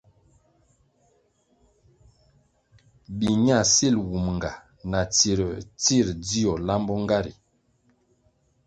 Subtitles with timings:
[3.19, 4.51] Biña sil wumga
[4.91, 7.33] na tsirųer tsir dzio lambo nga ri.